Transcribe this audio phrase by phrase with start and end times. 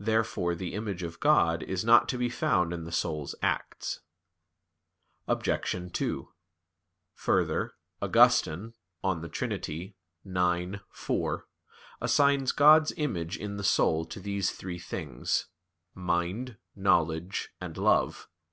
[0.00, 4.00] Therefore the image of God is not to be found in the soul's acts.
[5.28, 5.92] Obj.
[5.92, 6.28] 2:
[7.14, 9.52] Further, Augustine (De Trin.
[9.52, 11.46] ix, 4)
[12.00, 15.46] assigns God's image in the soul to these three things
[15.94, 18.28] mind, knowledge, and love.